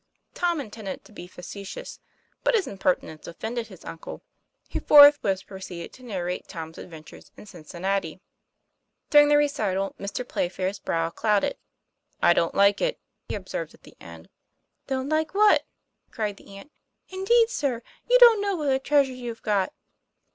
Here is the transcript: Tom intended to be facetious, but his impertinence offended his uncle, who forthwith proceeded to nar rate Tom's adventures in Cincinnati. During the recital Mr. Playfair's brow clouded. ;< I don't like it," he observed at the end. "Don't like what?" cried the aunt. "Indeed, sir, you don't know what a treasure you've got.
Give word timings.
Tom 0.33 0.59
intended 0.59 1.05
to 1.05 1.11
be 1.11 1.27
facetious, 1.27 1.99
but 2.43 2.55
his 2.55 2.65
impertinence 2.65 3.27
offended 3.27 3.67
his 3.67 3.85
uncle, 3.85 4.23
who 4.71 4.79
forthwith 4.79 5.45
proceeded 5.45 5.93
to 5.93 6.01
nar 6.01 6.23
rate 6.25 6.47
Tom's 6.47 6.79
adventures 6.79 7.29
in 7.37 7.45
Cincinnati. 7.45 8.19
During 9.11 9.27
the 9.27 9.37
recital 9.37 9.93
Mr. 9.99 10.27
Playfair's 10.27 10.79
brow 10.79 11.11
clouded. 11.11 11.55
;< 11.11 11.55
I 12.29 12.33
don't 12.33 12.55
like 12.55 12.81
it," 12.81 12.99
he 13.29 13.35
observed 13.35 13.75
at 13.75 13.83
the 13.83 13.95
end. 13.99 14.27
"Don't 14.87 15.07
like 15.07 15.35
what?" 15.35 15.67
cried 16.09 16.37
the 16.37 16.57
aunt. 16.57 16.71
"Indeed, 17.09 17.51
sir, 17.51 17.83
you 18.09 18.17
don't 18.17 18.41
know 18.41 18.55
what 18.55 18.69
a 18.69 18.79
treasure 18.79 19.13
you've 19.13 19.43
got. 19.43 19.71